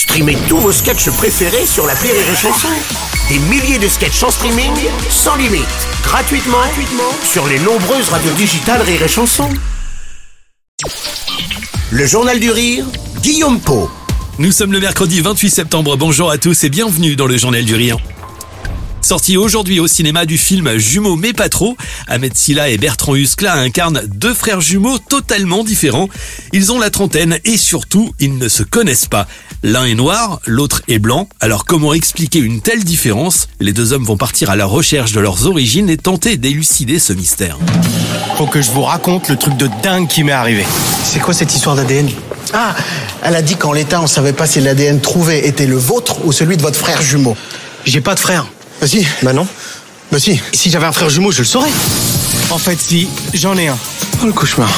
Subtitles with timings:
[0.00, 2.68] Streamez tous vos sketchs préférés sur la Rire et Chanson.
[3.28, 4.72] Des milliers de sketchs en streaming,
[5.10, 5.66] sans limite,
[6.02, 6.56] gratuitement,
[7.22, 9.50] sur les nombreuses radios digitales Rire et Chanson.
[11.90, 12.86] Le Journal du Rire,
[13.20, 13.90] Guillaume Po.
[14.38, 15.98] Nous sommes le mercredi 28 septembre.
[15.98, 17.98] Bonjour à tous et bienvenue dans le Journal du Rire.
[19.10, 21.76] Sorti aujourd'hui au cinéma du film Jumeaux mais pas trop,
[22.06, 26.08] Ahmed Silla et Bertrand Huskla incarnent deux frères jumeaux totalement différents.
[26.52, 29.26] Ils ont la trentaine et surtout, ils ne se connaissent pas.
[29.64, 31.28] L'un est noir, l'autre est blanc.
[31.40, 33.48] Alors comment expliquer une telle différence?
[33.58, 37.12] Les deux hommes vont partir à la recherche de leurs origines et tenter d'élucider ce
[37.12, 37.58] mystère.
[38.36, 40.64] Faut que je vous raconte le truc de dingue qui m'est arrivé.
[41.02, 42.08] C'est quoi cette histoire d'ADN
[42.52, 42.76] Ah,
[43.24, 46.30] elle a dit qu'en l'état, on savait pas si l'ADN trouvé était le vôtre ou
[46.30, 47.36] celui de votre frère jumeau.
[47.84, 48.46] J'ai pas de frère.
[48.80, 49.06] Bah si.
[49.22, 49.46] Bah non.
[50.10, 50.40] Bah si.
[50.52, 51.70] Si j'avais un frère jumeau, je le saurais.
[52.50, 53.76] En fait, si, j'en ai un.
[54.22, 54.70] Oh le cauchemar.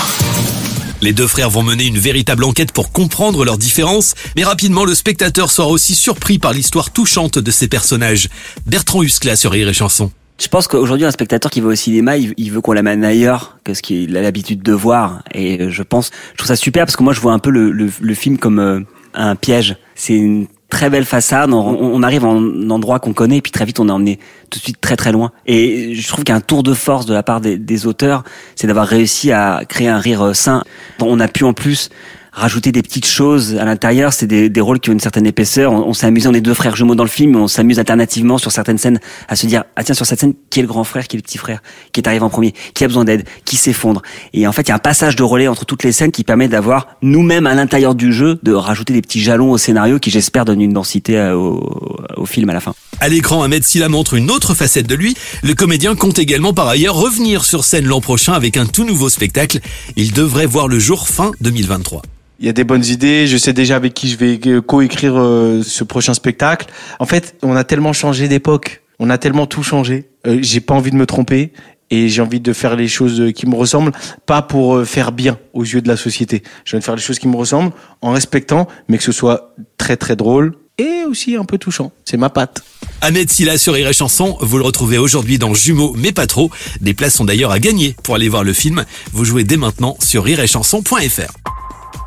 [1.01, 4.95] Les deux frères vont mener une véritable enquête pour comprendre leurs différences, mais rapidement le
[4.95, 8.29] spectateur sera aussi surpris par l'histoire touchante de ces personnages.
[8.67, 10.13] Bertrand Huskla sur Rire et Chanson.
[10.41, 13.75] Je pense qu'aujourd'hui, un spectateur qui va au cinéma, il veut qu'on l'amène ailleurs que
[13.75, 15.23] ce qu'il a l'habitude de voir.
[15.35, 17.71] Et je pense, je trouve ça super parce que moi, je vois un peu le,
[17.71, 18.81] le, le film comme euh,
[19.15, 19.77] un piège.
[19.95, 21.53] C'est une très belle façade.
[21.53, 24.65] On, arrive en endroit qu'on connaît, et puis très vite on est emmené tout de
[24.65, 25.31] suite très très loin.
[25.47, 28.25] Et je trouve qu'un tour de force de la part des, des auteurs,
[28.57, 30.65] c'est d'avoir réussi à créer un rire sain.
[31.03, 31.91] On a pu en plus
[32.33, 34.13] rajouter des petites choses à l'intérieur.
[34.13, 35.73] C'est des, des, rôles qui ont une certaine épaisseur.
[35.73, 38.51] On, s'est amusé, on est deux frères jumeaux dans le film, on s'amuse alternativement sur
[38.51, 41.07] certaines scènes à se dire ah tiens sur cette scène qui est le grand frère,
[41.07, 43.57] qui est le petit frère, qui est arrivé en premier, qui a besoin d'aide, qui
[43.57, 44.03] s'effondre.
[44.33, 46.25] Et en fait il y a un passage de relais entre toutes les scènes qui
[46.25, 50.11] permet d'avoir nous-mêmes à l'intérieur du jeu de rajouter des petits jalons au scénario qui
[50.11, 52.75] j'espère donnent une densité euh, au, au, film à la fin.
[53.01, 55.15] À l'écran, Ahmed Silla montre une autre facette de lui.
[55.43, 59.11] Le comédien compte également par ailleurs revenir sur scène l'an prochain avec un tout nouveau
[59.11, 59.59] spectacle.
[59.97, 62.03] Il devrait voir le jour fin 2023
[62.43, 63.27] il y a des bonnes idées.
[63.27, 66.67] Je sais déjà avec qui je vais co-écrire euh, ce prochain spectacle.
[66.99, 68.83] En fait, on a tellement changé d'époque.
[68.99, 70.11] On a tellement tout changé.
[70.27, 71.53] Euh, j'ai pas envie de me tromper
[71.91, 73.93] et j'ai envie de faire les choses qui me ressemblent,
[74.27, 76.43] pas pour euh, faire bien aux yeux de la société.
[76.65, 79.97] Je de faire les choses qui me ressemblent en respectant, mais que ce soit très
[79.97, 81.93] très drôle et aussi un peu touchant.
[82.05, 82.65] C'est ma patte.
[83.03, 86.51] Ahmed Silla sur Rire Chanson, vous le retrouvez aujourd'hui dans Jumeaux, mais pas trop.
[86.81, 88.85] Des places sont d'ailleurs à gagner pour aller voir le film.
[89.13, 91.42] Vous jouez dès maintenant sur rireetchanson.fr.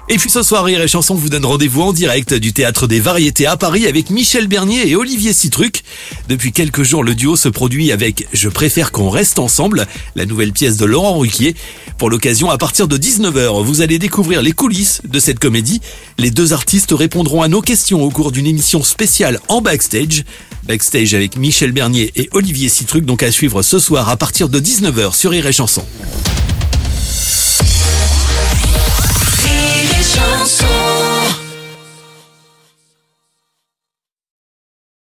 [0.08, 3.00] Et puis ce soir, Rire et Chanson vous donne rendez-vous en direct du Théâtre des
[3.00, 5.84] Variétés à Paris avec Michel Bernier et Olivier Citruc.
[6.30, 10.52] Depuis quelques jours, le duo se produit avec Je préfère qu'on reste ensemble, la nouvelle
[10.52, 11.56] pièce de Laurent Ruquier.
[11.98, 15.82] Pour l'occasion, à partir de 19h, vous allez découvrir les coulisses de cette comédie.
[16.20, 20.24] Les deux artistes répondront à nos questions au cours d'une émission spéciale en backstage.
[20.68, 24.60] Backstage avec Michel Bernier et Olivier Citruc, donc à suivre ce soir à partir de
[24.60, 25.84] 19h sur Rire chanson